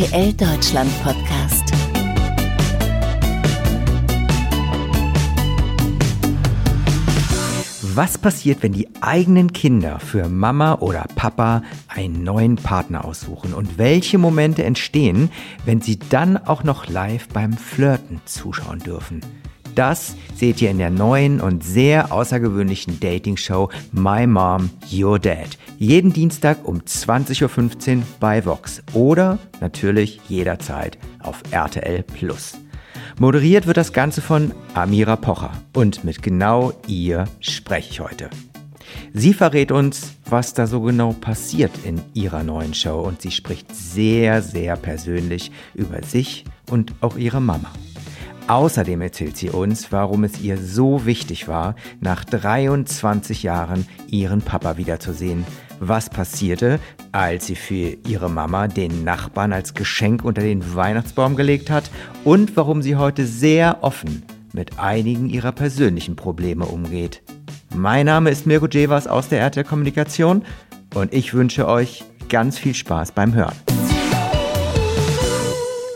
[0.00, 1.64] RTL Deutschland Podcast.
[7.94, 13.52] Was passiert, wenn die eigenen Kinder für Mama oder Papa einen neuen Partner aussuchen?
[13.52, 15.30] Und welche Momente entstehen,
[15.66, 19.20] wenn sie dann auch noch live beim Flirten zuschauen dürfen?
[19.74, 25.58] Das seht ihr in der neuen und sehr außergewöhnlichen Dating-Show My Mom, Your Dad.
[25.78, 32.04] Jeden Dienstag um 20.15 Uhr bei Vox oder natürlich jederzeit auf RTL.
[33.18, 38.30] Moderiert wird das Ganze von Amira Pocher und mit genau ihr spreche ich heute.
[39.12, 43.74] Sie verrät uns, was da so genau passiert in ihrer neuen Show und sie spricht
[43.74, 47.70] sehr, sehr persönlich über sich und auch ihre Mama.
[48.50, 54.76] Außerdem erzählt sie uns, warum es ihr so wichtig war, nach 23 Jahren ihren Papa
[54.76, 55.46] wiederzusehen.
[55.78, 56.80] Was passierte,
[57.12, 61.92] als sie für ihre Mama den Nachbarn als Geschenk unter den Weihnachtsbaum gelegt hat
[62.24, 67.22] und warum sie heute sehr offen mit einigen ihrer persönlichen Probleme umgeht.
[67.72, 70.44] Mein Name ist Mirko Jevas aus der RTL Kommunikation
[70.96, 73.54] und ich wünsche euch ganz viel Spaß beim Hören.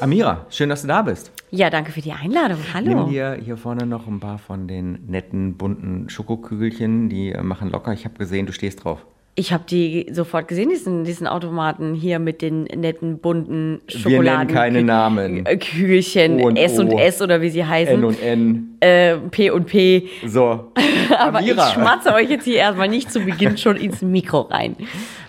[0.00, 1.33] Amira, schön, dass du da bist.
[1.55, 2.58] Ja, danke für die Einladung.
[2.74, 3.05] Hallo.
[3.05, 7.70] Nimm dir hier vorne noch ein paar von den netten, bunten Schokokügelchen, die äh, machen
[7.70, 7.92] locker.
[7.92, 9.06] Ich habe gesehen, du stehst drauf.
[9.36, 14.25] Ich habe die sofort gesehen, diesen, diesen Automaten hier mit den netten, bunten Schokoladen.
[14.25, 15.47] Wir nennen keine Namen.
[15.47, 16.98] Äh, Kügelchen, O S und O.
[16.98, 17.94] S oder wie sie heißen.
[17.94, 18.77] N und N.
[18.80, 20.08] äh, P und P.
[20.27, 20.72] So.
[21.19, 21.69] Aber Amira.
[21.69, 24.75] ich schmatze euch jetzt hier erstmal nicht zu Beginn schon ins Mikro rein.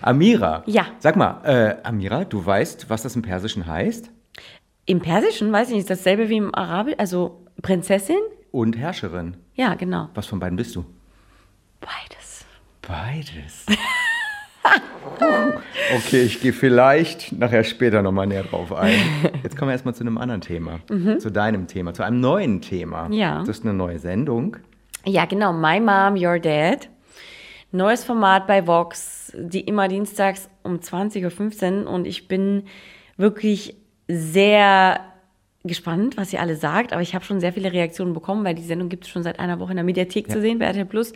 [0.02, 0.64] Amira.
[0.66, 0.86] Ja.
[0.98, 4.10] Sag mal, äh, Amira, du weißt, was das im Persischen heißt?
[4.88, 8.18] Im Persischen, weiß ich nicht, ist dasselbe wie im Arabischen, also Prinzessin?
[8.52, 9.36] Und Herrscherin.
[9.56, 10.08] Ja, genau.
[10.14, 10.84] Was von beiden bist du?
[11.80, 12.44] Beides.
[12.82, 13.66] Beides.
[15.96, 18.94] okay, ich gehe vielleicht nachher später nochmal näher drauf ein.
[19.42, 20.78] Jetzt kommen wir erstmal zu einem anderen Thema.
[21.18, 23.08] Zu deinem Thema, zu einem neuen Thema.
[23.08, 23.12] Mhm.
[23.12, 23.40] Ja.
[23.40, 24.56] Das ist eine neue Sendung.
[25.04, 25.52] Ja, genau.
[25.52, 26.88] My Mom, Your Dad.
[27.72, 31.90] Neues Format bei Vox, die immer dienstags um 20.15 Uhr.
[31.90, 32.64] Und ich bin
[33.16, 33.76] wirklich
[34.08, 35.00] sehr
[35.64, 36.92] gespannt, was ihr alle sagt.
[36.92, 39.38] Aber ich habe schon sehr viele Reaktionen bekommen, weil die Sendung gibt es schon seit
[39.40, 41.12] einer Woche in der Mediathek zu sehen bei RTL Plus.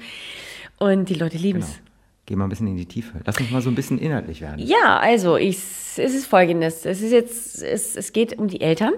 [0.79, 1.81] Und die Leute lieben es.
[2.27, 3.21] Geh mal ein bisschen in die Tiefe.
[3.25, 4.65] Lass uns mal so ein bisschen inhaltlich werden.
[4.65, 6.85] Ja, also ich, es ist folgendes.
[6.87, 8.93] Es ist jetzt, es, es geht um die Eltern.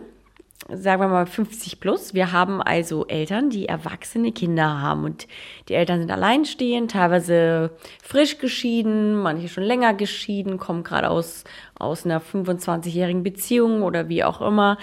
[0.68, 2.14] Sagen wir mal 50 plus.
[2.14, 5.04] Wir haben also Eltern, die erwachsene Kinder haben.
[5.04, 5.26] Und
[5.68, 12.04] die Eltern sind alleinstehend, teilweise frisch geschieden, manche schon länger geschieden, kommen gerade aus, aus
[12.04, 14.78] einer 25-jährigen Beziehung oder wie auch immer.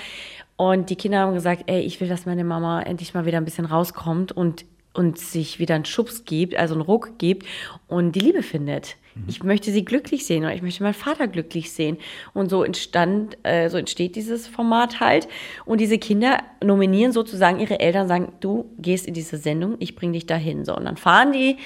[0.58, 3.46] Und die Kinder haben gesagt, ey, ich will, dass meine Mama endlich mal wieder ein
[3.46, 7.46] bisschen rauskommt und und sich wieder einen Schubs gibt, also einen Ruck gibt
[7.88, 8.98] und die Liebe findet.
[9.28, 11.98] Ich möchte sie glücklich sehen oder ich möchte meinen Vater glücklich sehen.
[12.34, 15.28] Und so entstand, äh, so entsteht dieses Format halt.
[15.66, 20.14] Und diese Kinder nominieren sozusagen ihre Eltern, sagen, du gehst in diese Sendung, ich bring
[20.14, 20.64] dich dahin.
[20.64, 21.58] So, und dann fahren die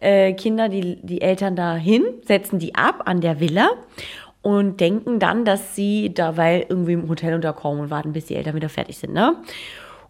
[0.00, 3.70] äh, Kinder, die, die Eltern dahin, setzen die ab an der Villa
[4.42, 8.54] und denken dann, dass sie dabei irgendwie im Hotel unterkommen und warten, bis die Eltern
[8.54, 9.12] wieder fertig sind.
[9.12, 9.36] Ne?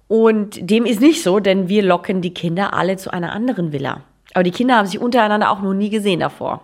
[0.09, 4.03] Und dem ist nicht so, denn wir locken die Kinder alle zu einer anderen Villa.
[4.35, 6.63] Aber die Kinder haben sich untereinander auch noch nie gesehen davor.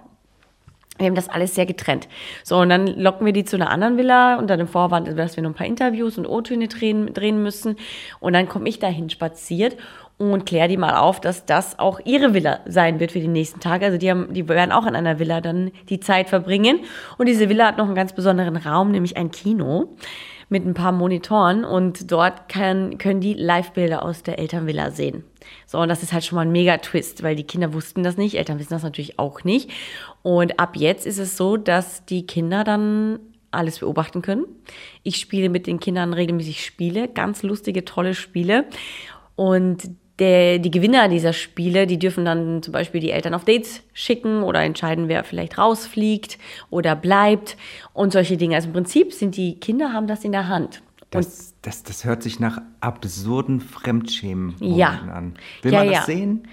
[0.98, 2.08] Wir haben das alles sehr getrennt.
[2.42, 5.42] So, und dann locken wir die zu einer anderen Villa unter dem Vorwand, dass wir
[5.44, 7.76] noch ein paar Interviews und O-Töne drehen, drehen müssen.
[8.18, 9.76] Und dann komme ich dahin spaziert
[10.18, 13.60] und kläre die mal auf, dass das auch ihre Villa sein wird für die nächsten
[13.60, 13.86] Tage.
[13.86, 16.80] Also die, haben, die werden auch in einer Villa dann die Zeit verbringen.
[17.16, 19.96] Und diese Villa hat noch einen ganz besonderen Raum, nämlich ein Kino
[20.48, 25.24] mit ein paar Monitoren und dort kann, können die Live-Bilder aus der Elternvilla sehen.
[25.66, 28.36] So, und das ist halt schon mal ein Mega-Twist, weil die Kinder wussten das nicht,
[28.36, 29.70] Eltern wissen das natürlich auch nicht.
[30.22, 33.18] Und ab jetzt ist es so, dass die Kinder dann
[33.50, 34.44] alles beobachten können.
[35.02, 38.66] Ich spiele mit den Kindern regelmäßig Spiele, ganz lustige, tolle Spiele.
[39.36, 43.82] Und der, die Gewinner dieser Spiele, die dürfen dann zum Beispiel die Eltern auf Dates
[43.92, 46.38] schicken oder entscheiden, wer vielleicht rausfliegt
[46.70, 47.56] oder bleibt
[47.92, 48.56] und solche Dinge.
[48.56, 50.82] Also im Prinzip sind die Kinder haben das in der Hand.
[51.10, 54.88] Das, das, das hört sich nach absurden Fremdschämen Ja.
[55.12, 55.34] an.
[55.62, 56.02] Will Ja, man das ja.
[56.04, 56.48] sehen?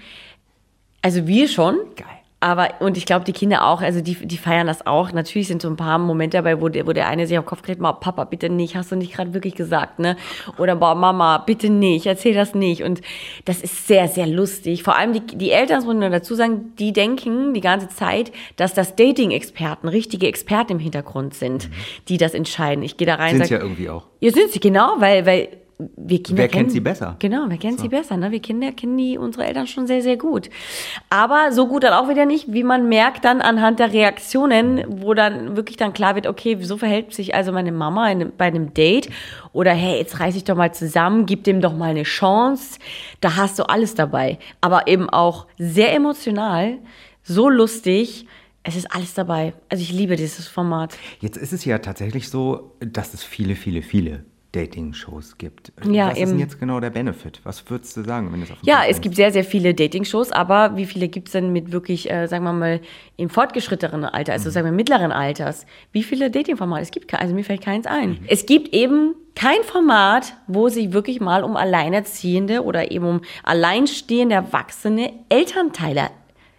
[1.02, 1.76] also wir schon.
[1.94, 2.06] Geil.
[2.46, 5.10] Aber, und ich glaube, die Kinder auch, also die, die feiern das auch.
[5.10, 7.48] Natürlich sind so ein paar Momente dabei, wo der, wo der eine sich auf den
[7.48, 10.16] Kopf kriegt, mal, Papa, bitte nicht, hast du nicht gerade wirklich gesagt, ne?
[10.56, 12.84] Oder, boah, Mama, bitte nicht, erzähl das nicht.
[12.84, 13.00] Und
[13.46, 14.84] das ist sehr, sehr lustig.
[14.84, 18.30] Vor allem die, die Eltern, das muss man dazu sagen, die denken die ganze Zeit,
[18.54, 21.68] dass das Dating-Experten, richtige Experten im Hintergrund sind,
[22.08, 22.84] die das entscheiden.
[22.84, 24.04] Ich gehe da rein Sind ja irgendwie auch.
[24.20, 27.16] ja, sind sie, genau, weil, weil wir Kinder Wer kennt kennen sie besser?
[27.18, 28.16] Genau, wer kennt sie besser?
[28.16, 28.30] Ne?
[28.30, 30.48] Wir Kinder kennen die unsere Eltern schon sehr, sehr gut.
[31.10, 35.12] Aber so gut dann auch wieder nicht, wie man merkt dann anhand der Reaktionen, wo
[35.12, 38.72] dann wirklich dann klar wird, okay, so verhält sich also meine Mama in, bei einem
[38.72, 39.10] Date
[39.52, 42.78] oder hey, jetzt reiß ich doch mal zusammen, gib dem doch mal eine Chance.
[43.20, 44.38] Da hast du alles dabei.
[44.62, 46.78] Aber eben auch sehr emotional,
[47.22, 48.26] so lustig.
[48.62, 49.52] Es ist alles dabei.
[49.68, 50.96] Also ich liebe dieses Format.
[51.20, 55.72] Jetzt ist es ja tatsächlich so, dass es viele, viele, viele Dating-Shows gibt.
[55.84, 56.38] Ja, Was ist denn eben.
[56.38, 57.40] jetzt genau der Benefit?
[57.44, 59.02] Was würdest du sagen, wenn es auf Ja, Punkt es bringst?
[59.02, 62.44] gibt sehr, sehr viele Dating-Shows, aber wie viele gibt es denn mit wirklich, äh, sagen
[62.44, 62.80] wir mal,
[63.16, 65.66] im fortgeschrittenen Alter, also sagen wir mittleren Alters?
[65.92, 66.82] Wie viele Dating-Formate?
[66.82, 68.18] Es gibt also mir fällt keins ein.
[68.28, 74.34] Es gibt eben kein Format, wo sich wirklich mal um alleinerziehende oder eben um alleinstehende
[74.36, 76.08] erwachsene Elternteile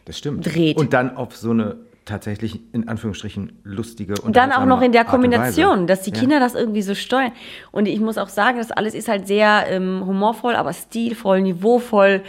[0.06, 0.46] Das stimmt.
[0.46, 0.78] dreht.
[0.78, 5.06] Und dann auf so eine tatsächlich in Anführungsstrichen lustige Und dann auch noch in der.
[5.06, 6.20] Kombination, dass die Ja.
[6.20, 7.32] Kinder das irgendwie so steuern.
[7.72, 12.24] Und ich muss auch sagen, das alles ist halt sehr ähm, humorvoll, aber stilvoll, niveauvoll,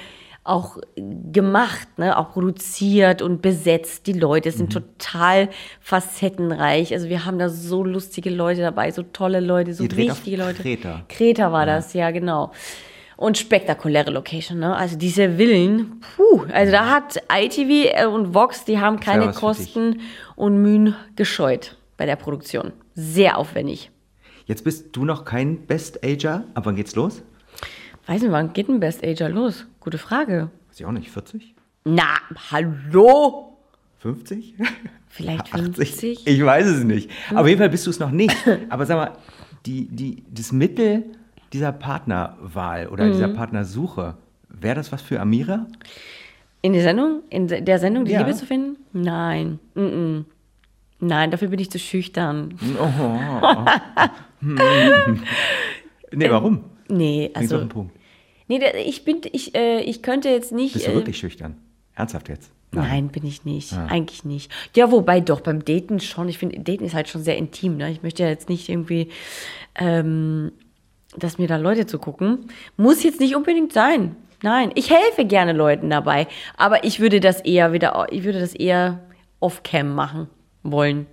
[0.44, 2.16] auch gemacht, ne?
[2.16, 4.06] auch produziert und besetzt.
[4.06, 4.54] Die Leute Mhm.
[4.54, 5.48] sind total
[5.80, 6.92] facettenreich.
[6.92, 10.62] Also wir haben da so lustige Leute dabei, so tolle Leute, so Ihr wichtige Leute.
[10.62, 11.02] Kreta.
[11.08, 12.52] Kreta war das, ja genau.
[13.18, 14.76] Und spektakuläre Location, ne?
[14.76, 19.36] Also diese Villen, puh, also da hat ITV äh, und Vox, die haben keine dich.
[19.36, 20.02] Kosten
[20.36, 22.72] und Mühen gescheut bei der Produktion.
[22.94, 23.90] Sehr aufwendig.
[24.46, 26.44] Jetzt bist du noch kein Best-Ager.
[26.54, 27.22] Ab wann geht's los?
[28.06, 29.66] Weiß nicht, wann geht ein Best Ager los?
[29.80, 30.50] Gute Frage.
[30.68, 31.10] Weiß ich auch nicht.
[31.10, 31.56] 40?
[31.86, 32.18] Na,
[32.52, 33.58] hallo?
[33.98, 34.54] 50?
[35.08, 35.74] Vielleicht 80?
[35.74, 36.26] 50?
[36.28, 37.10] Ich weiß es nicht.
[37.34, 38.36] Auf jeden Fall bist du es noch nicht.
[38.68, 39.18] Aber sag mal,
[39.66, 41.02] die, die, das Mittel
[41.52, 43.12] dieser Partnerwahl oder Mhm.
[43.12, 44.16] dieser Partnersuche,
[44.48, 45.66] wäre das was für Amira?
[46.62, 47.22] In der Sendung?
[47.30, 48.20] In der Sendung die Ja.
[48.20, 48.76] Liebe zu finden?
[48.92, 49.58] Nein.
[49.74, 50.24] Mm -mm.
[51.00, 52.54] Nein, dafür bin ich zu schüchtern.
[56.10, 56.64] Nee, warum?
[56.88, 57.58] Nee, Bring's auf also.
[57.58, 57.94] den Punkt.
[58.48, 60.72] Nee, ich bin, ich, äh, ich könnte jetzt nicht.
[60.72, 61.56] Bist du äh, wirklich schüchtern?
[61.94, 62.50] Ernsthaft jetzt?
[62.72, 63.72] Nein, bin ich nicht.
[63.72, 64.50] Eigentlich nicht.
[64.76, 66.28] Ja, wobei doch, beim Daten schon.
[66.28, 67.76] Ich finde, Daten ist halt schon sehr intim.
[67.76, 67.90] Ne?
[67.90, 69.08] Ich möchte ja jetzt nicht irgendwie,
[69.74, 70.52] ähm,
[71.16, 72.48] dass mir da Leute zu gucken.
[72.76, 74.16] Muss jetzt nicht unbedingt sein.
[74.42, 76.28] Nein, ich helfe gerne Leuten dabei.
[76.56, 79.00] Aber ich würde das eher wieder, ich würde das eher
[79.40, 80.28] off-cam machen
[80.62, 81.06] wollen.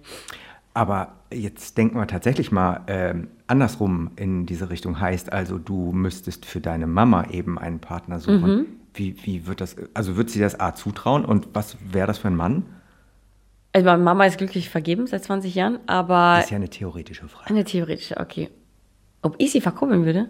[0.74, 5.00] Aber jetzt denken wir tatsächlich mal ähm, andersrum in diese Richtung.
[5.00, 8.56] Heißt also, du müsstest für deine Mama eben einen Partner suchen.
[8.56, 8.66] Mhm.
[8.94, 12.28] Wie, wie wird das, also wird sie das A zutrauen und was wäre das für
[12.28, 12.64] ein Mann?
[13.74, 17.28] Also meine Mama ist glücklich vergeben seit 20 Jahren, aber Das ist ja eine theoretische
[17.28, 17.50] Frage.
[17.50, 18.50] eine theoretische, okay.
[19.26, 20.30] Ob ich sie verkuppeln würde?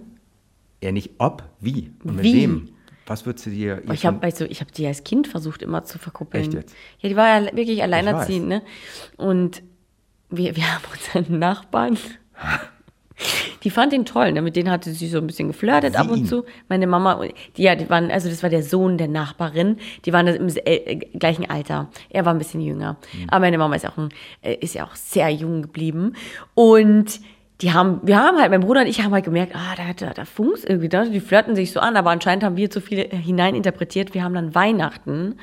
[0.82, 2.34] Ja, nicht ob, wie und mit Wie?
[2.34, 2.70] wem.
[3.06, 3.82] Was würdest du dir.
[3.92, 6.46] Ich habe also, ich hab die als Kind versucht immer zu verkuppeln.
[6.46, 6.76] Echt jetzt?
[7.00, 8.62] Ja, die war ja wirklich alleinerziehend, ne?
[9.18, 9.64] Und
[10.30, 11.98] wir, wir haben unseren Nachbarn,
[13.66, 14.42] die fand ihn toll, ne?
[14.42, 16.26] Mit denen hatte sie so ein bisschen geflirtet Sie ab und ihn?
[16.26, 16.46] zu.
[16.70, 17.22] Meine Mama,
[17.58, 19.76] die, ja, die waren, also das war der Sohn der Nachbarin,
[20.06, 21.90] die waren im äh, gleichen Alter.
[22.10, 22.96] Er war ein bisschen jünger.
[23.12, 23.28] Mhm.
[23.28, 24.08] Aber meine Mama ist auch, ein,
[24.42, 26.14] äh, ist ja auch sehr jung geblieben.
[26.54, 27.20] Und
[27.62, 30.14] die haben, wir haben halt, mein Bruder und ich haben halt gemerkt, ah, da, da,
[30.14, 33.08] da funkt's irgendwie, da, die flirten sich so an, aber anscheinend haben wir zu viel
[33.10, 34.14] hineininterpretiert.
[34.14, 35.36] Wir haben dann Weihnachten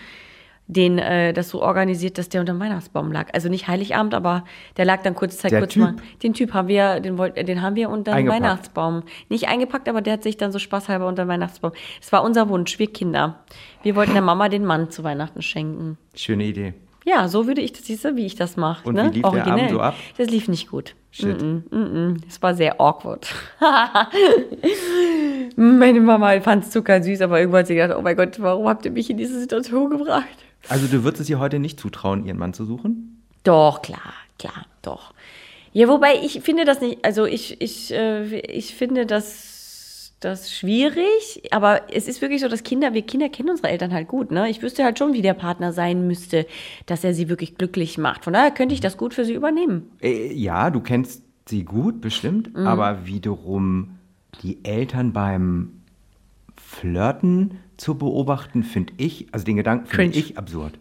[0.67, 3.29] den äh, das so organisiert, dass der unter dem Weihnachtsbaum lag.
[3.35, 4.45] Also nicht Heiligabend, aber
[4.77, 5.83] der lag dann kurze Zeit Der kurz Typ?
[5.83, 5.97] mal.
[6.23, 8.29] Den Typ haben wir, den wollt, den haben wir unter dem.
[8.29, 9.03] Weihnachtsbaum.
[9.29, 11.73] Nicht eingepackt, aber der hat sich dann so spaßhalber unter dem Weihnachtsbaum.
[12.01, 13.41] Es war unser Wunsch, wir Kinder.
[13.83, 15.99] Wir wollten der Mama den Mann zu Weihnachten schenken.
[16.15, 16.75] Schöne Idee.
[17.05, 18.89] Ja, so würde ich das, siehst du, wie ich das mache.
[18.89, 19.11] Und ne?
[19.11, 19.95] wie lief der Abend so ab?
[20.19, 20.95] Das lief nicht gut.
[21.11, 21.43] Shit.
[21.43, 22.23] Mm -mm, mm -mm.
[22.27, 23.35] Es war sehr awkward.
[25.57, 28.87] Meine Mama fand es zuckersüß, aber irgendwann hat sie gedacht, oh mein Gott, warum habt
[28.87, 30.25] ihr mich in diese Situation gebracht?
[30.69, 33.23] Also, du würdest es ihr heute nicht zutrauen, ihren Mann zu suchen?
[33.45, 35.13] Doch, klar, klar, doch.
[35.73, 39.52] Ja, wobei ich finde das nicht, also ich, ich, äh, ich finde das,
[40.25, 44.09] das schwierig, aber es ist wirklich so, dass Kinder, wir Kinder kennen unsere Eltern halt
[44.09, 44.49] gut, ne?
[44.49, 46.47] Ich wüsste halt schon, wie der Partner sein müsste,
[46.87, 48.25] dass er sie wirklich glücklich macht.
[48.25, 49.91] Von daher könnte ich das gut für sie übernehmen.
[50.01, 52.67] Äh, ja, du kennst sie gut, bestimmt, Mhm.
[52.67, 53.99] aber wiederum
[54.43, 55.83] die Eltern beim
[56.57, 60.79] Flirten zu beobachten, finde ich, also den Gedanken finde ich absurd.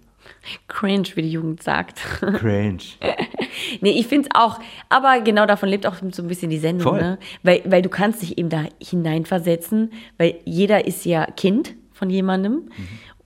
[0.68, 2.00] Cringe, wie die Jugend sagt.
[2.20, 2.80] Cringe.
[3.82, 4.60] nee, ich finde es auch,
[4.90, 7.02] aber genau davon lebt auch so ein bisschen die Sendung, Voll.
[7.02, 7.20] ne?
[7.44, 12.70] Weil, weil du kannst dich eben da hineinversetzen, weil jeder ist ja Kind von jemandem.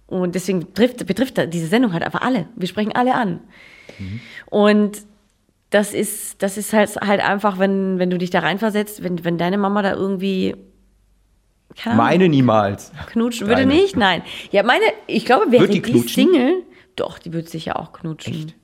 [0.07, 2.47] Und deswegen trifft, betrifft da- diese Sendung halt einfach alle.
[2.55, 3.39] Wir sprechen alle an.
[4.47, 5.01] Und
[5.69, 9.37] das ist, das ist halt, halt einfach, wenn, wenn du dich da reinversetzt, wenn, wenn
[9.37, 10.55] deine Mama da irgendwie
[11.75, 12.91] keine Ahnung, Meine niemals.
[13.07, 13.73] knutschen würde Deine.
[13.73, 14.21] nicht, nein.
[14.51, 15.99] Ja, meine, ich glaube, wäre die die?
[16.07, 16.63] Single,
[16.95, 18.33] doch, die würde sicher auch knutschen.
[18.33, 18.55] Echt?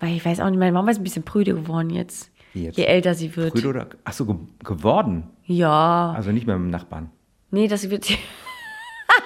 [0.00, 2.30] Weil ich weiß auch nicht, meine Mama ist ein bisschen prüde geworden jetzt.
[2.54, 2.78] Jetzt?
[2.78, 3.58] Je älter sie wird.
[3.58, 3.86] Früher oder?
[4.04, 5.24] Ach so, ge geworden.
[5.44, 6.12] Ja.
[6.16, 7.10] Also nicht mehr mit dem Nachbarn.
[7.50, 8.08] Nee, das wird.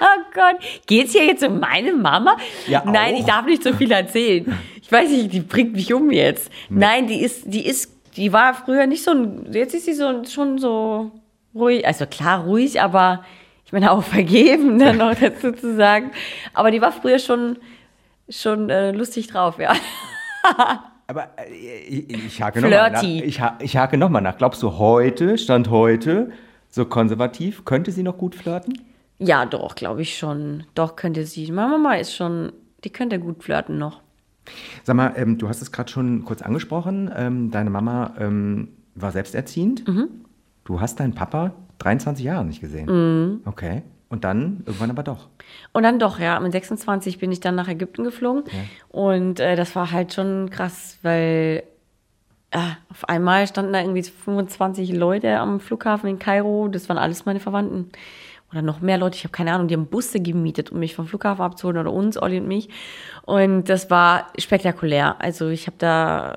[0.02, 2.36] Oh Gott, geht's hier jetzt um meine Mama?
[2.68, 3.18] Ja, Nein, auch.
[3.18, 4.56] ich darf nicht so viel erzählen.
[4.82, 6.50] Ich weiß nicht, die bringt mich um jetzt.
[6.68, 10.24] Nein, die ist, die ist, die war früher nicht so ein, jetzt ist sie so
[10.24, 11.12] schon so
[11.54, 13.24] ruhig, also klar ruhig, aber
[13.64, 16.10] ich meine auch vergeben, dann noch dazu zu sagen.
[16.54, 17.58] Aber die war früher schon,
[18.30, 19.74] schon äh, lustig drauf, ja.
[21.06, 23.00] Aber äh, ich, ich hake nochmal nach.
[23.00, 23.24] Flirty.
[23.24, 24.38] Ich, ich hake nochmal nach.
[24.38, 26.30] Glaubst du heute, Stand heute,
[26.68, 28.80] so konservativ, könnte sie noch gut flirten?
[29.18, 30.64] Ja, doch, glaube ich schon.
[30.74, 31.50] Doch könnte sie.
[31.52, 32.52] Meine Mama ist schon,
[32.84, 34.00] die könnte gut flirten noch.
[34.84, 37.10] Sag mal, ähm, du hast es gerade schon kurz angesprochen.
[37.14, 39.86] Ähm, deine Mama ähm, war selbsterziehend.
[39.86, 40.08] Mhm.
[40.64, 42.86] Du hast deinen Papa 23 Jahre nicht gesehen.
[42.86, 43.40] Mhm.
[43.44, 43.82] Okay.
[44.10, 45.28] Und dann irgendwann aber doch.
[45.72, 48.42] Und dann doch, ja, mit 26 bin ich dann nach Ägypten geflogen.
[48.88, 51.62] Und äh, das war halt schon krass, weil
[52.50, 52.58] äh,
[52.90, 56.66] auf einmal standen da irgendwie 25 Leute am Flughafen in Kairo.
[56.66, 57.92] Das waren alles meine Verwandten.
[58.50, 61.06] Oder noch mehr Leute, ich habe keine Ahnung, die haben Busse gemietet, um mich vom
[61.06, 62.68] Flughafen abzuholen oder uns, Olli und mich.
[63.22, 65.20] Und das war spektakulär.
[65.20, 66.34] Also ich habe da,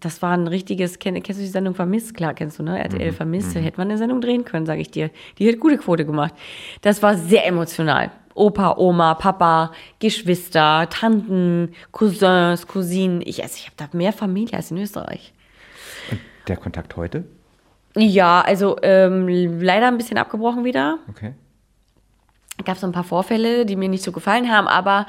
[0.00, 2.14] das war ein richtiges, kenn, kennst du die Sendung Vermisst?
[2.14, 2.78] Klar, kennst du, ne?
[2.78, 5.10] RTL Vermisst, da hätte man eine Sendung drehen können, sage ich dir.
[5.38, 6.34] Die hat gute Quote gemacht.
[6.82, 8.10] Das war sehr emotional.
[8.34, 13.20] Opa, Oma, Papa, Geschwister, Tanten, Cousins, Cousinen.
[13.24, 15.32] Ich, also ich habe da mehr Familie als in Österreich.
[16.10, 17.24] Und der Kontakt heute?
[17.96, 20.98] Ja, also ähm, leider ein bisschen abgebrochen wieder.
[21.08, 21.34] Okay.
[22.64, 25.06] gab es so ein paar Vorfälle, die mir nicht so gefallen haben, aber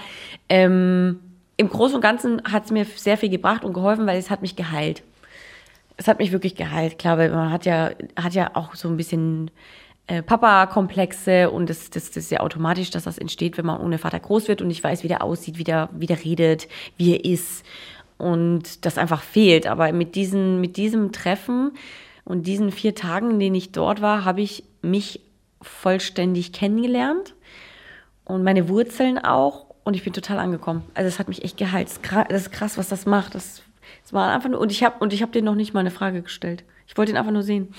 [0.47, 1.19] ähm,
[1.59, 4.41] im Großen und Ganzen hat es mir sehr viel gebracht und geholfen, weil es hat
[4.41, 5.03] mich geheilt.
[5.97, 8.95] Es hat mich wirklich geheilt, klar, weil man hat ja, hat ja auch so ein
[8.95, 9.51] bisschen
[10.07, 13.97] äh, Papa-Komplexe und das, das, das ist ja automatisch, dass das entsteht, wenn man ohne
[13.97, 17.11] Vater groß wird und nicht weiß, wie der aussieht, wie der, wie der redet, wie
[17.11, 17.65] er ist
[18.17, 19.67] und das einfach fehlt.
[19.67, 21.73] Aber mit, diesen, mit diesem Treffen
[22.23, 25.19] und diesen vier Tagen, in denen ich dort war, habe ich mich
[25.61, 27.35] vollständig kennengelernt
[28.23, 30.83] und meine Wurzeln auch und ich bin total angekommen.
[30.93, 31.89] Also es hat mich echt geheilt.
[32.29, 33.35] Das ist krass, was das macht.
[33.35, 33.63] Das,
[34.03, 35.91] das war einfach nur und ich habe und ich habe dir noch nicht mal eine
[35.91, 36.63] Frage gestellt.
[36.87, 37.73] Ich wollte ihn einfach nur sehen.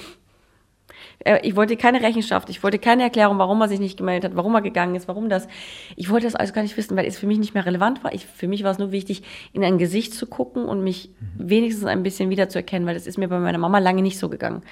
[1.43, 4.55] Ich wollte keine Rechenschaft, ich wollte keine Erklärung, warum er sich nicht gemeldet hat, warum
[4.55, 5.49] er gegangen ist, warum das.
[5.97, 8.15] Ich wollte das alles gar nicht wissen, weil es für mich nicht mehr relevant war.
[8.15, 11.85] Ich, für mich war es nur wichtig, in ein Gesicht zu gucken und mich wenigstens
[11.85, 14.63] ein bisschen wiederzuerkennen, weil das ist mir bei meiner Mama lange nicht so gegangen.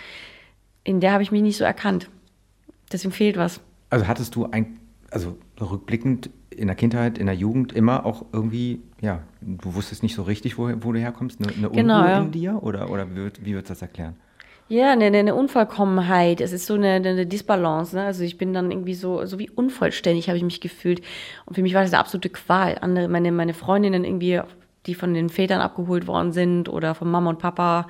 [0.85, 2.09] In der habe ich mich nicht so erkannt.
[2.93, 3.61] Deswegen fehlt was.
[3.91, 4.81] Also hattest du ein,
[5.11, 10.15] also rückblickend in der Kindheit, in der Jugend immer auch irgendwie, ja, du wusstest nicht
[10.15, 12.21] so richtig, wo, wo du herkommst, eine, eine Genau, Unruhe ja.
[12.21, 12.63] in dir?
[12.63, 14.15] Oder, oder wie, wie würdest du das erklären?
[14.71, 16.43] Ja, eine, eine Unvollkommenheit.
[16.43, 17.97] Es ist so eine, eine Disbalance.
[17.97, 18.05] Ne?
[18.05, 21.01] Also ich bin dann irgendwie so, so wie unvollständig habe ich mich gefühlt.
[21.47, 22.77] Und für mich war das eine absolute Qual.
[22.83, 24.43] Andere, meine, meine Freundinnen irgendwie,
[24.85, 27.87] die von den Vätern abgeholt worden sind oder von Mama und Papa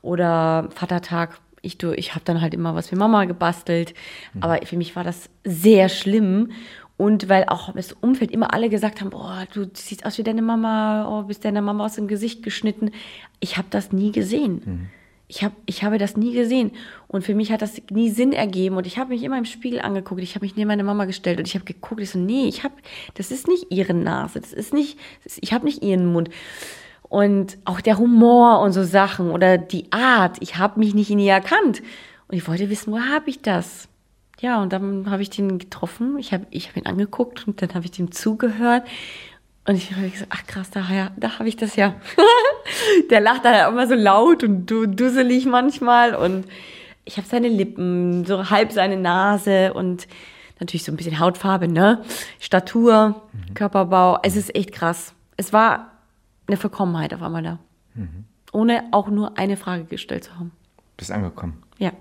[0.00, 1.40] oder Vatertag.
[1.60, 3.92] Ich, ich habe dann halt immer was für Mama gebastelt.
[4.40, 6.52] Aber für mich war das sehr schlimm.
[6.96, 10.42] Und weil auch das Umfeld immer alle gesagt haben, boah, du siehst aus wie deine
[10.42, 12.92] Mama, oh, bist deiner Mama aus dem Gesicht geschnitten.
[13.40, 14.90] Ich habe das nie gesehen.
[15.26, 16.70] Ich, hab, ich habe das nie gesehen.
[17.08, 18.76] Und für mich hat das nie Sinn ergeben.
[18.76, 20.22] Und ich habe mich immer im Spiegel angeguckt.
[20.22, 22.00] Ich habe mich neben meine Mama gestellt und ich habe geguckt.
[22.00, 22.74] Ich so, nee, ich habe,
[23.14, 24.40] das ist nicht ihre Nase.
[24.40, 26.30] Das ist nicht, das ist, ich habe nicht ihren Mund.
[27.02, 30.36] Und auch der Humor und so Sachen oder die Art.
[30.40, 31.82] Ich habe mich nicht in ihr erkannt.
[32.28, 33.88] Und ich wollte wissen, wo habe ich das?
[34.44, 36.18] Ja, und dann habe ich den getroffen.
[36.18, 38.86] Ich habe ich hab ihn angeguckt und dann habe ich dem zugehört.
[39.66, 41.94] Und ich habe gesagt, ach krass, da, ja, da habe ich das ja.
[43.10, 46.14] Der lacht dann immer so laut und du, dusselig manchmal.
[46.14, 46.44] Und
[47.06, 50.06] ich habe seine Lippen, so halb seine Nase und
[50.60, 52.04] natürlich so ein bisschen Hautfarbe, ne?
[52.38, 53.22] Statur,
[53.54, 54.18] Körperbau.
[54.24, 55.14] Es ist echt krass.
[55.38, 55.92] Es war
[56.46, 57.58] eine Vollkommenheit auf einmal da.
[58.52, 60.52] Ohne auch nur eine Frage gestellt zu haben.
[60.98, 61.62] Bist angekommen.
[61.78, 61.92] Ja.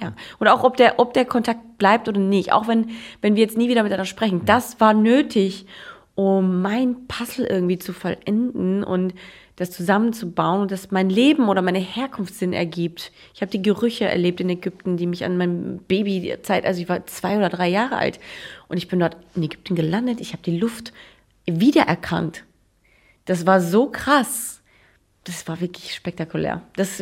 [0.00, 0.12] Ja.
[0.38, 3.56] Und auch ob der, ob der Kontakt bleibt oder nicht, auch wenn, wenn wir jetzt
[3.56, 5.66] nie wieder miteinander sprechen, das war nötig,
[6.14, 9.14] um mein Puzzle irgendwie zu vollenden und
[9.56, 13.12] das zusammenzubauen und dass mein Leben oder meine Herkunft Sinn ergibt.
[13.34, 17.06] Ich habe die Gerüche erlebt in Ägypten, die mich an meinem Babyzeit, also ich war
[17.06, 18.18] zwei oder drei Jahre alt
[18.68, 20.20] und ich bin dort in Ägypten gelandet.
[20.20, 20.92] Ich habe die Luft
[21.46, 22.44] wiedererkannt.
[23.24, 24.62] Das war so krass.
[25.24, 26.62] Das war wirklich spektakulär.
[26.74, 27.00] Das,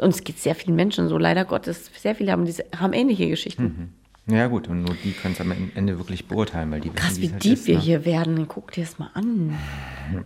[0.00, 1.90] und es geht sehr vielen Menschen so, leider Gottes.
[1.96, 3.94] Sehr viele haben, diese, haben ähnliche Geschichten.
[4.26, 7.22] Ja gut, und nur die können es am Ende wirklich beurteilen, weil die Krass, wissen,
[7.22, 7.80] wie halt deep ist, wir ne?
[7.80, 8.46] hier werden.
[8.48, 9.56] Guck dir das mal an.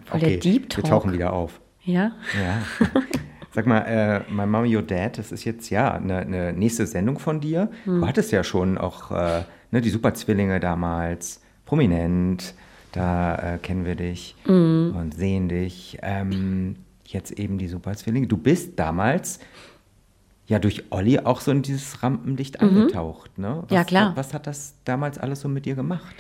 [0.04, 0.84] Voll der Okay, Deep Wir Talk.
[0.84, 1.60] tauchen wieder auf.
[1.84, 2.12] Ja?
[2.38, 2.62] Ja.
[3.52, 7.18] Sag mal, äh, My Mommy, Your Dad, das ist jetzt ja eine, eine nächste Sendung
[7.18, 7.70] von dir.
[7.84, 8.00] Hm.
[8.00, 12.54] Du hattest ja schon auch äh, ne, die Superzwillinge damals, prominent,
[12.92, 14.94] da äh, kennen wir dich Hm.
[14.96, 15.98] und sehen dich.
[16.02, 16.76] Ähm,
[17.14, 18.26] jetzt eben die Superzwillinge.
[18.26, 19.38] Du bist damals
[20.46, 23.60] ja durch Olli auch so in dieses Rampenlicht angetaucht, ne?
[23.62, 23.76] Was, Mhm.
[23.76, 24.12] Ja, klar.
[24.16, 26.14] Was hat das damals alles so mit dir gemacht?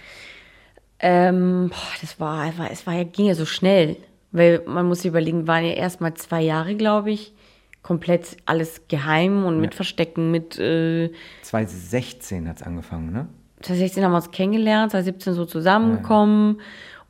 [1.00, 3.96] Ähm, boah, das war, es war, es war ja, ging ja so schnell.
[4.32, 7.32] Weil man muss sich überlegen, waren ja erst mal zwei Jahre, glaube ich,
[7.82, 11.10] komplett alles geheim und mit Verstecken, mit äh,
[11.42, 13.28] 2016 hat es angefangen, ne?
[13.60, 16.60] 2016 haben wir uns kennengelernt, 2017 so zusammengekommen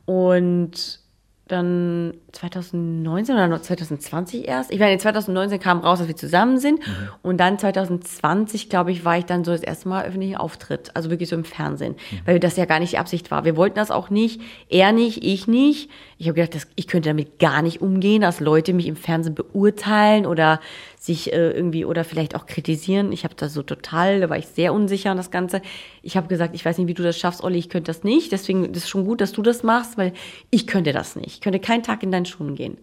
[0.05, 0.99] und
[1.47, 4.71] dann 2019 oder noch 2020 erst.
[4.71, 6.79] Ich meine, 2019 kam raus, dass wir zusammen sind
[7.21, 11.11] und dann 2020, glaube ich, war ich dann so das erste Mal öffentlichen Auftritt, also
[11.11, 13.45] wirklich so im Fernsehen, weil das ja gar nicht die Absicht war.
[13.45, 15.91] Wir wollten das auch nicht, er nicht, ich nicht.
[16.17, 19.35] Ich habe gedacht, das, ich könnte damit gar nicht umgehen, dass Leute mich im Fernsehen
[19.35, 20.59] beurteilen oder
[21.05, 23.11] sich äh, irgendwie oder vielleicht auch kritisieren.
[23.11, 25.61] Ich habe da so total, da war ich sehr unsicher an das Ganze.
[26.01, 28.31] Ich habe gesagt, ich weiß nicht, wie du das schaffst, Olli, ich könnte das nicht.
[28.31, 30.13] Deswegen ist es schon gut, dass du das machst, weil
[30.49, 31.27] ich könnte das nicht.
[31.27, 32.77] Ich könnte keinen Tag in deinen Schuhen gehen.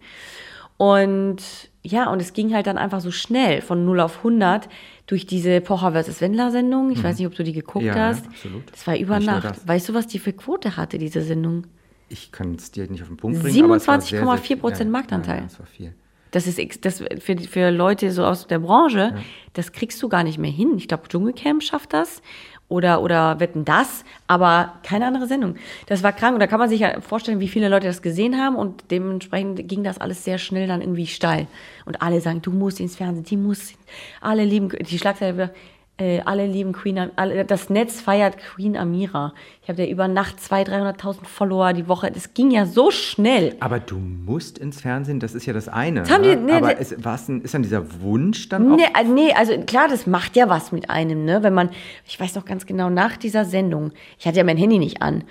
[0.77, 1.37] Und
[1.83, 4.69] ja, und es ging halt dann einfach so schnell von 0 auf 100
[5.05, 6.21] durch diese Pocher vs.
[6.21, 6.91] Wendler Sendung.
[6.91, 8.25] Ich weiß nicht, ob du die geguckt Ja, hast.
[8.25, 8.63] absolut.
[8.71, 9.67] Das war über Nicht Nacht.
[9.67, 11.67] Weißt du, was die für Quote hatte, diese Sendung?
[12.09, 13.65] Ich kann es dir nicht auf den Punkt bringen.
[13.65, 14.39] aber es war sehr, sehr 27,4%
[14.71, 14.85] viel.
[14.85, 15.37] Ja, Marktanteil.
[15.37, 15.93] Ja, das war viel.
[16.33, 19.15] Das ist das für, für Leute so aus der Branche,
[19.53, 20.73] das kriegst du gar nicht mehr hin.
[20.77, 22.23] Ich glaube, Dschungelcamp schafft das
[22.69, 25.57] oder, oder wetten das, aber keine andere Sendung.
[25.85, 28.37] Das war krank und da kann man sich ja vorstellen, wie viele Leute das gesehen
[28.37, 31.45] haben und dementsprechend ging das alles sehr schnell dann irgendwie steil.
[31.85, 33.73] Und alle sagen, du musst ins Fernsehen, die muss,
[34.19, 35.53] alle lieben, die Schlagzeile
[35.97, 39.33] äh, alle lieben Queen, alle, das Netz feiert Queen Amira.
[39.61, 42.09] Ich habe ja über Nacht 200.000, 300.000 Follower die Woche.
[42.11, 43.55] Das ging ja so schnell.
[43.59, 46.03] Aber du musst ins Fernsehen, das ist ja das eine.
[46.09, 46.35] haben ne?
[46.35, 48.75] die- nee, aber ist, ein, ist dann dieser Wunsch dann auch?
[48.75, 51.43] Nee, äh, nee, also klar, das macht ja was mit einem, ne?
[51.43, 51.69] Wenn man,
[52.07, 55.23] ich weiß noch ganz genau, nach dieser Sendung, ich hatte ja mein Handy nicht an.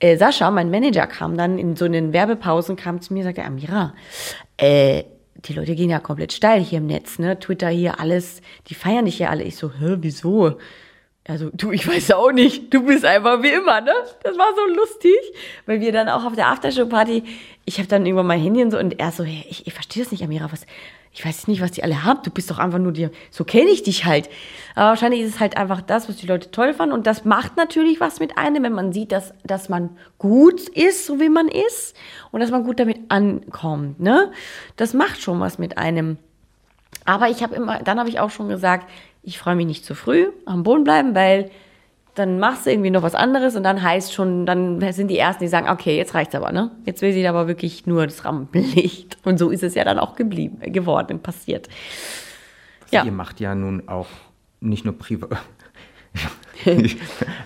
[0.00, 3.44] Äh, Sascha, mein Manager, kam dann in so einen Werbepausen, kam zu mir und sagte,
[3.44, 3.94] Amira,
[4.58, 7.38] äh, die Leute gehen ja komplett steil hier im Netz, ne?
[7.38, 9.44] Twitter hier, alles, die feiern dich ja alle.
[9.44, 10.58] Ich so, hä, wieso?
[11.26, 12.72] Also, du, ich weiß auch nicht.
[12.72, 13.92] Du bist einfach wie immer, ne?
[14.22, 15.18] Das war so lustig,
[15.66, 17.22] weil wir dann auch auf der Aftershow-Party,
[17.64, 20.02] ich habe dann irgendwann mein Handy und so und er so, hey, ich, ich verstehe
[20.02, 20.66] das nicht, Amira, was,
[21.12, 22.20] ich weiß nicht, was die alle haben.
[22.22, 24.28] Du bist doch einfach nur dir, so kenne ich dich halt.
[24.76, 27.56] Aber wahrscheinlich ist es halt einfach das, was die Leute toll fanden und das macht
[27.56, 31.48] natürlich was mit einem, wenn man sieht, dass, dass man gut ist, so wie man
[31.48, 31.96] ist
[32.30, 34.30] und dass man gut damit ankommt, ne?
[34.76, 36.16] Das macht schon was mit einem.
[37.04, 38.88] Aber ich habe immer, dann habe ich auch schon gesagt,
[39.22, 41.50] ich freue mich nicht zu früh am Boden bleiben, weil
[42.14, 45.44] dann machst du irgendwie noch was anderes und dann heißt schon, dann sind die Ersten,
[45.44, 46.70] die sagen, okay, jetzt reicht's aber, ne?
[46.84, 49.18] Jetzt will sie aber wirklich nur das Rampenlicht.
[49.24, 51.68] Und so ist es ja dann auch geblieben, äh, geworden, passiert.
[52.90, 53.04] Ja.
[53.04, 54.08] Ihr macht ja nun auch
[54.60, 55.38] nicht nur privat.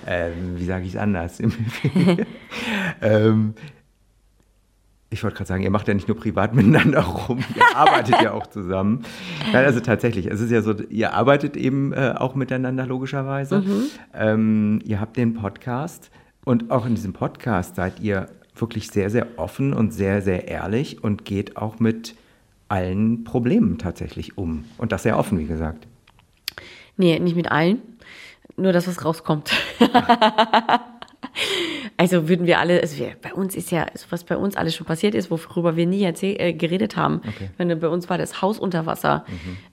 [0.07, 1.40] ähm, wie sage ich es anders?
[3.03, 3.55] ähm,
[5.14, 8.33] ich wollte gerade sagen, ihr macht ja nicht nur privat miteinander rum, ihr arbeitet ja
[8.33, 9.05] auch zusammen.
[9.53, 13.62] Nein, also tatsächlich, es ist ja so, ihr arbeitet eben äh, auch miteinander logischerweise.
[14.12, 16.11] Ähm, ihr habt den Podcast
[16.44, 21.03] und auch in diesem Podcast seid ihr wirklich sehr, sehr offen und sehr, sehr ehrlich
[21.03, 22.16] und geht auch mit
[22.68, 24.64] allen Problemen tatsächlich um.
[24.79, 25.87] Und das sehr offen, wie gesagt.
[26.96, 27.81] Nee, nicht mit allen.
[28.57, 29.53] Nur das, was rauskommt.
[32.12, 34.74] also würden wir alle, also wir, bei uns ist ja, also was bei uns alles
[34.74, 37.20] schon passiert ist, worüber wir nie erzähl, äh, geredet haben.
[37.26, 37.50] Okay.
[37.56, 39.24] Wenn bei uns war das Haus unter Wasser,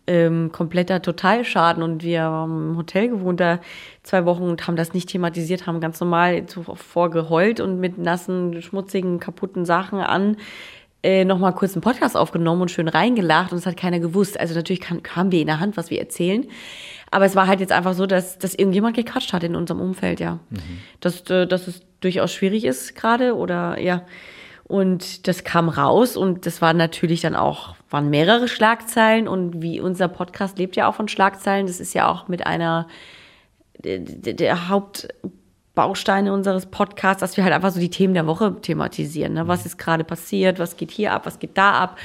[0.07, 3.59] ähm, kompletter Totalschaden und wir haben im Hotel gewohnt da
[4.03, 8.61] zwei Wochen und haben das nicht thematisiert, haben ganz normal zuvor geheult und mit nassen,
[8.61, 10.37] schmutzigen, kaputten Sachen an
[11.03, 14.39] äh, nochmal kurz einen Podcast aufgenommen und schön reingelacht und es hat keiner gewusst.
[14.39, 16.45] Also natürlich kann, haben wir in der Hand, was wir erzählen.
[17.09, 20.19] Aber es war halt jetzt einfach so, dass, dass irgendjemand gequatscht hat in unserem Umfeld,
[20.19, 20.39] ja.
[20.99, 24.05] Dass, äh, dass es durchaus schwierig ist gerade oder ja.
[24.63, 29.81] Und das kam raus und das war natürlich dann auch, waren mehrere Schlagzeilen und wie
[29.81, 31.67] unser Podcast lebt ja auch von Schlagzeilen.
[31.67, 32.87] Das ist ja auch mit einer
[33.83, 39.33] der, der Hauptbausteine unseres Podcasts, dass wir halt einfach so die Themen der Woche thematisieren.
[39.33, 39.47] Ne?
[39.47, 40.59] Was ist gerade passiert?
[40.59, 41.25] Was geht hier ab?
[41.25, 41.97] Was geht da ab?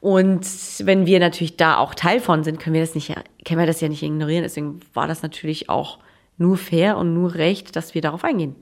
[0.00, 0.44] Und
[0.80, 3.14] wenn wir natürlich da auch Teil von sind, können wir das nicht,
[3.46, 4.42] können wir das ja nicht ignorieren.
[4.42, 5.98] Deswegen war das natürlich auch
[6.38, 8.56] nur fair und nur recht, dass wir darauf eingehen.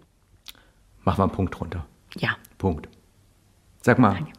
[1.04, 1.86] Mach mal einen Punkt drunter.
[2.16, 2.36] Ja.
[2.58, 2.88] Punkt.
[3.82, 4.32] Sag mal, Danke.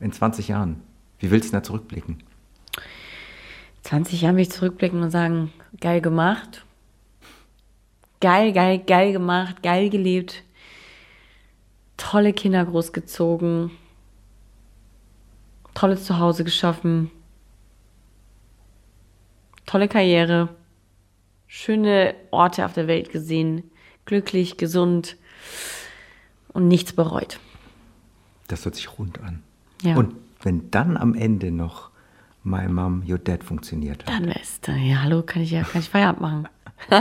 [0.00, 0.82] in 20 Jahren,
[1.18, 2.22] wie willst du da zurückblicken?
[3.82, 6.64] 20 Jahre will ich zurückblicken und sagen, geil gemacht.
[8.20, 10.42] Geil, geil, geil gemacht, geil gelebt.
[11.96, 13.70] Tolle Kinder großgezogen.
[15.74, 17.10] Tolles Zuhause geschaffen.
[19.66, 20.48] Tolle Karriere.
[21.46, 23.70] Schöne Orte auf der Welt gesehen.
[24.04, 25.16] Glücklich, gesund
[26.52, 27.38] und nichts bereut.
[28.48, 29.42] Das hört sich rund an.
[29.82, 29.96] Ja.
[29.96, 31.90] Und wenn dann am Ende noch
[32.42, 34.04] My Mom, Your Dad funktioniert.
[34.08, 36.48] Dann ist, ja, hallo, kann ich ja, kann ich Feierabend machen.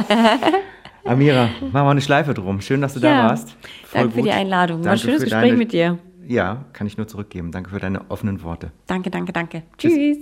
[1.05, 2.59] Amira, machen wir eine Schleife drum.
[2.61, 3.55] Schön, dass du da warst.
[3.83, 4.15] Voll danke gut.
[4.15, 4.83] für die Einladung.
[4.83, 5.97] War ein schönes Gespräch deine, mit dir.
[6.27, 7.51] Ja, kann ich nur zurückgeben.
[7.51, 8.71] Danke für deine offenen Worte.
[8.85, 9.63] Danke, danke, danke.
[9.77, 10.17] Tschüss.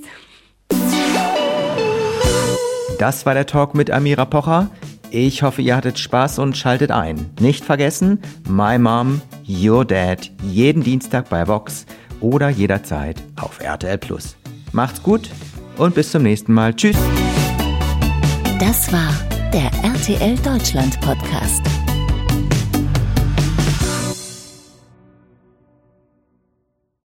[3.00, 4.70] Das war der Talk mit Amira Pocher.
[5.10, 7.30] Ich hoffe, ihr hattet Spaß und schaltet ein.
[7.40, 11.86] Nicht vergessen, My Mom, Your Dad, jeden Dienstag bei Vox
[12.20, 14.36] oder jederzeit auf RTL Plus.
[14.74, 15.30] Macht's gut
[15.78, 16.74] und bis zum nächsten Mal.
[16.74, 16.98] Tschüss.
[18.60, 19.14] Das war
[19.54, 21.62] der RTL Deutschland Podcast.